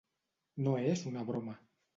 No 0.69 0.73
és 0.93 1.05
una 1.13 1.29
broma. 1.31 1.59